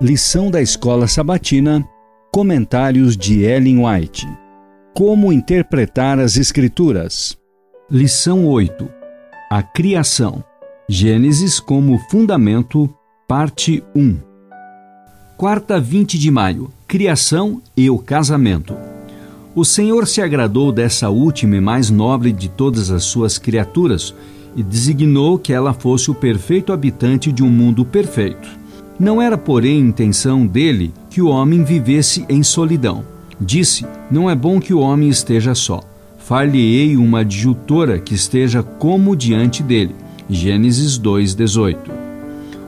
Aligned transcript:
Lição 0.00 0.48
da 0.48 0.62
Escola 0.62 1.08
Sabatina. 1.08 1.84
Comentários 2.32 3.16
de 3.16 3.42
Ellen 3.42 3.84
White. 3.84 4.28
Como 4.94 5.32
interpretar 5.32 6.20
as 6.20 6.36
Escrituras? 6.36 7.36
Lição 7.90 8.46
8. 8.46 8.88
A 9.50 9.60
Criação. 9.60 10.44
Gênesis 10.88 11.58
como 11.58 11.98
fundamento, 12.08 12.88
parte 13.26 13.82
1. 13.92 14.18
Quarta 15.36 15.80
20 15.80 16.16
de 16.16 16.30
maio. 16.30 16.70
Criação 16.86 17.60
e 17.76 17.90
o 17.90 17.98
casamento. 17.98 18.76
O 19.52 19.64
Senhor 19.64 20.06
se 20.06 20.22
agradou 20.22 20.70
dessa 20.70 21.10
última 21.10 21.56
e 21.56 21.60
mais 21.60 21.90
nobre 21.90 22.30
de 22.30 22.48
todas 22.48 22.92
as 22.92 23.02
suas 23.02 23.36
criaturas 23.36 24.14
e 24.54 24.62
designou 24.62 25.40
que 25.40 25.52
ela 25.52 25.74
fosse 25.74 26.08
o 26.08 26.14
perfeito 26.14 26.72
habitante 26.72 27.32
de 27.32 27.42
um 27.42 27.50
mundo 27.50 27.84
perfeito. 27.84 28.57
Não 28.98 29.22
era, 29.22 29.38
porém, 29.38 29.78
intenção 29.78 30.44
dele 30.44 30.92
que 31.08 31.22
o 31.22 31.28
homem 31.28 31.62
vivesse 31.62 32.26
em 32.28 32.42
solidão. 32.42 33.04
Disse: 33.40 33.86
Não 34.10 34.28
é 34.28 34.34
bom 34.34 34.58
que 34.58 34.74
o 34.74 34.80
homem 34.80 35.08
esteja 35.08 35.54
só. 35.54 35.80
Far-lhe-ei 36.18 36.96
uma 36.96 37.20
adjutora 37.20 38.00
que 38.00 38.14
esteja 38.14 38.60
como 38.60 39.14
diante 39.14 39.62
dele. 39.62 39.94
Gênesis 40.28 40.98
2:18. 40.98 41.76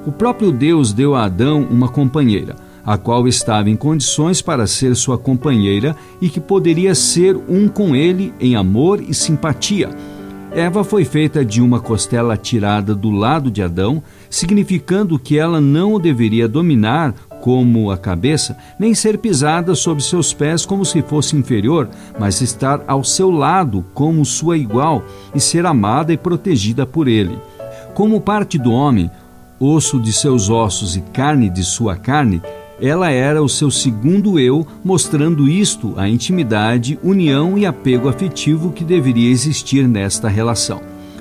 O 0.07 0.13
próprio 0.13 0.53
Deus 0.53 0.93
deu 0.93 1.17
a 1.17 1.25
Adão 1.25 1.67
uma 1.69 1.89
companheira, 1.89 2.55
a 2.87 2.97
qual 2.97 3.27
estava 3.27 3.69
em 3.69 3.77
condições 3.77 4.41
para 4.41 4.69
ser 4.69 4.95
sua 4.95 5.19
companheira 5.19 5.97
e 6.21 6.29
que 6.29 6.41
poderia 6.41 6.95
ser 6.95 7.37
um 7.49 7.67
com 7.67 7.95
ele 7.95 8.33
em 8.41 8.55
amor 8.55 9.03
e 9.03 9.13
simpatia 9.13 9.91
Eva 10.53 10.83
foi 10.83 11.05
feita 11.05 11.45
de 11.45 11.63
uma 11.63 11.79
costela 11.79 12.37
tirada 12.37 12.93
do 12.93 13.11
lado 13.11 13.51
de 13.51 13.63
Adão, 13.63 14.03
significando 14.29 15.19
que 15.19 15.39
ela 15.39 15.61
não 15.61 15.95
o 15.95 15.99
deveria 15.99 16.49
dominar 16.49 17.15
como 17.41 17.91
a 17.91 17.97
cabeça, 17.97 18.57
nem 18.79 18.93
ser 18.93 19.19
pisada 19.19 19.75
sob 19.77 20.03
seus 20.03 20.35
pés 20.35 20.67
como 20.67 20.85
se 20.85 21.03
fosse 21.03 21.37
inferior, 21.37 21.89
mas 22.19 22.41
estar 22.41 22.83
ao 22.87 23.05
seu 23.05 23.31
lado 23.31 23.85
como 23.95 24.25
sua 24.25 24.59
igual 24.59 25.05
e 25.35 25.41
ser 25.41 25.65
amada 25.65 26.13
e 26.13 26.17
protegida 26.17 26.85
por 26.85 27.07
ele. 27.07 27.39
Como 27.95 28.21
parte 28.21 28.59
do 28.59 28.73
homem, 28.73 29.09
osso 29.59 30.01
de 30.01 30.13
seus 30.13 30.51
ossos 30.51 30.97
e 30.97 31.01
carne 31.01 31.49
de 31.49 31.63
sua 31.63 31.95
carne, 31.95 32.43
ela 32.81 33.11
era 33.11 33.43
o 33.43 33.49
seu 33.49 33.71
segundo 33.71 34.39
eu, 34.39 34.67
mostrando 34.83 35.49
isto 35.49 35.95
a 35.97 36.09
intimidade, 36.09 36.99
união 37.03 37.59
e 37.59 37.67
apego 37.67 38.09
afetivo 38.09 38.73
que 38.73 38.85
deveria 38.85 39.31
existir 39.31 39.87
nesta 39.87 40.29
relação. 40.29 40.81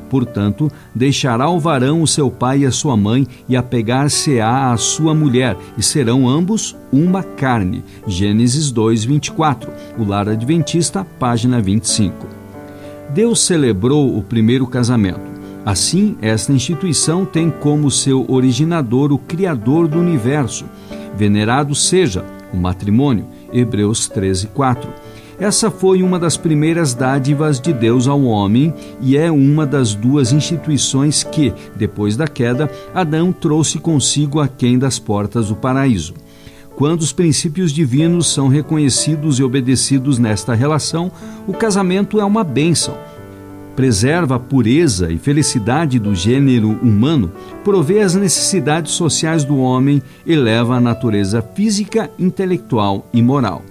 Portanto, 0.09 0.71
deixará 0.93 1.49
o 1.49 1.59
varão 1.59 2.01
o 2.01 2.07
seu 2.07 2.31
pai 2.31 2.59
e 2.59 2.65
a 2.65 2.71
sua 2.71 2.97
mãe 2.97 3.27
e 3.47 3.55
apegar-se-á 3.55 4.71
à 4.71 4.77
sua 4.77 5.13
mulher, 5.13 5.55
e 5.77 5.83
serão 5.83 6.27
ambos 6.27 6.75
uma 6.91 7.21
carne. 7.21 7.83
Gênesis 8.07 8.71
2, 8.71 9.03
24. 9.03 9.71
O 9.99 10.03
Lar 10.03 10.27
Adventista, 10.27 11.05
página 11.19 11.61
25. 11.61 12.27
Deus 13.13 13.41
celebrou 13.41 14.17
o 14.17 14.23
primeiro 14.23 14.65
casamento. 14.65 15.29
Assim, 15.65 16.15
esta 16.21 16.53
instituição 16.53 17.25
tem 17.25 17.49
como 17.49 17.91
seu 17.91 18.25
originador 18.27 19.11
o 19.11 19.17
Criador 19.17 19.87
do 19.87 19.99
universo 19.99 20.65
Venerado 21.19 21.75
seja 21.75 22.23
o 22.53 22.55
matrimônio. 22.55 23.25
Hebreus 23.51 24.07
13, 24.07 24.47
4. 24.47 24.89
Essa 25.37 25.69
foi 25.69 26.01
uma 26.01 26.17
das 26.17 26.37
primeiras 26.37 26.93
dádivas 26.93 27.59
de 27.59 27.73
Deus 27.73 28.07
ao 28.07 28.23
homem 28.23 28.73
e 29.01 29.17
é 29.17 29.29
uma 29.29 29.65
das 29.65 29.93
duas 29.93 30.31
instituições 30.31 31.21
que, 31.21 31.53
depois 31.75 32.15
da 32.15 32.25
queda, 32.25 32.71
Adão 32.95 33.33
trouxe 33.33 33.79
consigo 33.79 34.39
aquém 34.39 34.79
das 34.79 34.97
portas 34.97 35.49
do 35.49 35.57
paraíso. 35.57 36.13
Quando 36.77 37.01
os 37.01 37.11
princípios 37.11 37.73
divinos 37.73 38.33
são 38.33 38.47
reconhecidos 38.47 39.39
e 39.39 39.43
obedecidos 39.43 40.17
nesta 40.19 40.53
relação, 40.53 41.11
o 41.45 41.51
casamento 41.51 42.17
é 42.21 42.23
uma 42.23 42.45
bênção 42.45 42.95
preserva 43.79 44.35
a 44.35 44.39
pureza 44.39 45.09
e 45.09 45.17
felicidade 45.17 45.97
do 45.99 46.13
gênero 46.13 46.71
humano, 46.81 47.31
provê 47.63 48.01
as 48.01 48.13
necessidades 48.13 48.91
sociais 48.91 49.45
do 49.45 49.57
homem, 49.57 50.03
eleva 50.27 50.75
a 50.75 50.81
natureza 50.81 51.41
física, 51.41 52.11
intelectual 52.19 53.07
e 53.13 53.21
moral. 53.21 53.61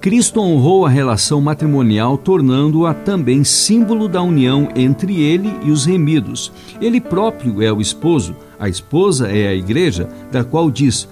Cristo 0.00 0.40
honrou 0.40 0.84
a 0.84 0.88
relação 0.90 1.40
matrimonial, 1.40 2.18
tornando-a 2.18 2.92
também 2.92 3.44
símbolo 3.44 4.08
da 4.08 4.20
união 4.20 4.68
entre 4.74 5.22
ele 5.22 5.54
e 5.62 5.70
os 5.70 5.86
remidos. 5.86 6.52
Ele 6.80 7.00
próprio 7.00 7.62
é 7.62 7.72
o 7.72 7.80
esposo, 7.80 8.34
a 8.58 8.68
esposa 8.68 9.30
é 9.30 9.46
a 9.46 9.54
igreja, 9.54 10.08
da 10.32 10.42
qual 10.42 10.72
diz: 10.72 11.08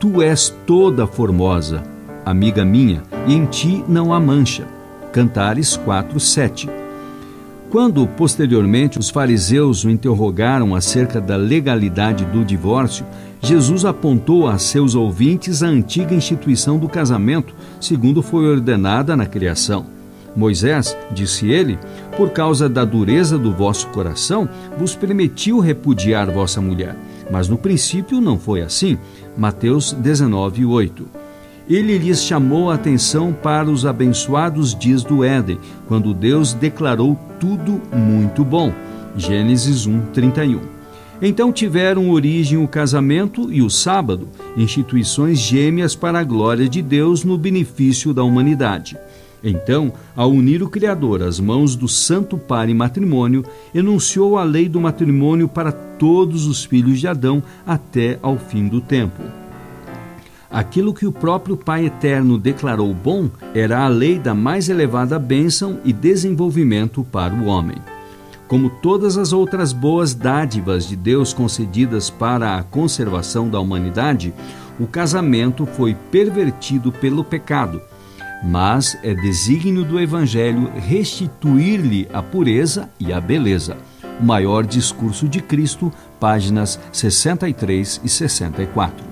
Tu 0.00 0.22
és 0.22 0.48
toda 0.66 1.06
formosa, 1.06 1.82
amiga 2.24 2.64
minha, 2.64 3.02
e 3.28 3.34
em 3.34 3.44
ti 3.44 3.84
não 3.86 4.14
há 4.14 4.18
mancha. 4.18 4.66
Cantares 5.12 5.76
4, 5.76 6.18
7. 6.18 6.81
Quando, 7.72 8.06
posteriormente, 8.06 8.98
os 8.98 9.08
fariseus 9.08 9.82
o 9.82 9.88
interrogaram 9.88 10.74
acerca 10.74 11.18
da 11.18 11.36
legalidade 11.36 12.22
do 12.26 12.44
divórcio, 12.44 13.06
Jesus 13.40 13.86
apontou 13.86 14.46
a 14.46 14.58
seus 14.58 14.94
ouvintes 14.94 15.62
a 15.62 15.68
antiga 15.68 16.14
instituição 16.14 16.78
do 16.78 16.86
casamento, 16.86 17.54
segundo 17.80 18.22
foi 18.22 18.46
ordenada 18.46 19.16
na 19.16 19.24
criação. 19.24 19.86
Moisés, 20.36 20.94
disse 21.12 21.48
ele, 21.48 21.78
por 22.14 22.28
causa 22.28 22.68
da 22.68 22.84
dureza 22.84 23.38
do 23.38 23.50
vosso 23.54 23.86
coração, 23.88 24.46
vos 24.76 24.94
permitiu 24.94 25.58
repudiar 25.58 26.30
vossa 26.30 26.60
mulher. 26.60 26.94
Mas 27.30 27.48
no 27.48 27.56
princípio 27.56 28.20
não 28.20 28.38
foi 28.38 28.60
assim. 28.60 28.98
Mateus 29.34 29.94
19, 29.94 30.66
8 30.66 31.21
ele 31.74 31.96
lhes 31.96 32.22
chamou 32.22 32.70
a 32.70 32.74
atenção 32.74 33.32
para 33.32 33.70
os 33.70 33.86
abençoados 33.86 34.74
dias 34.74 35.02
do 35.02 35.24
Éden, 35.24 35.58
quando 35.88 36.12
Deus 36.12 36.52
declarou 36.52 37.18
tudo 37.40 37.80
muito 37.96 38.44
bom. 38.44 38.72
Gênesis 39.16 39.86
1, 39.86 40.06
31. 40.12 40.60
Então 41.20 41.52
tiveram 41.52 42.10
origem 42.10 42.58
o 42.58 42.66
casamento 42.66 43.52
e 43.52 43.62
o 43.62 43.70
sábado, 43.70 44.28
instituições 44.56 45.38
gêmeas 45.38 45.94
para 45.94 46.18
a 46.18 46.24
glória 46.24 46.68
de 46.68 46.82
Deus 46.82 47.24
no 47.24 47.38
benefício 47.38 48.12
da 48.12 48.24
humanidade. 48.24 48.96
Então, 49.42 49.92
ao 50.14 50.30
unir 50.30 50.62
o 50.62 50.68
Criador 50.68 51.22
às 51.22 51.40
mãos 51.40 51.74
do 51.74 51.88
Santo 51.88 52.36
Pai 52.38 52.70
em 52.70 52.74
matrimônio, 52.74 53.44
enunciou 53.74 54.36
a 54.36 54.44
lei 54.44 54.68
do 54.68 54.80
matrimônio 54.80 55.48
para 55.48 55.72
todos 55.72 56.46
os 56.46 56.64
filhos 56.64 57.00
de 57.00 57.08
Adão 57.08 57.42
até 57.66 58.18
ao 58.22 58.36
fim 58.36 58.68
do 58.68 58.80
tempo. 58.80 59.41
Aquilo 60.52 60.92
que 60.92 61.06
o 61.06 61.12
próprio 61.12 61.56
Pai 61.56 61.86
Eterno 61.86 62.36
declarou 62.36 62.92
bom 62.92 63.30
era 63.54 63.82
a 63.82 63.88
lei 63.88 64.18
da 64.18 64.34
mais 64.34 64.68
elevada 64.68 65.18
bênção 65.18 65.80
e 65.82 65.94
desenvolvimento 65.94 67.02
para 67.04 67.32
o 67.32 67.46
homem. 67.46 67.78
Como 68.46 68.68
todas 68.68 69.16
as 69.16 69.32
outras 69.32 69.72
boas 69.72 70.14
dádivas 70.14 70.86
de 70.86 70.94
Deus 70.94 71.32
concedidas 71.32 72.10
para 72.10 72.58
a 72.58 72.62
conservação 72.62 73.48
da 73.48 73.58
humanidade, 73.58 74.34
o 74.78 74.86
casamento 74.86 75.64
foi 75.64 75.94
pervertido 76.10 76.92
pelo 76.92 77.24
pecado. 77.24 77.80
Mas 78.44 78.98
é 79.02 79.14
desígnio 79.14 79.84
do 79.84 79.98
Evangelho 79.98 80.70
restituir-lhe 80.74 82.06
a 82.12 82.22
pureza 82.22 82.90
e 83.00 83.10
a 83.10 83.18
beleza. 83.18 83.78
O 84.20 84.24
maior 84.24 84.66
discurso 84.66 85.26
de 85.26 85.40
Cristo, 85.40 85.90
páginas 86.20 86.78
63 86.92 88.02
e 88.04 88.08
64. 88.08 89.11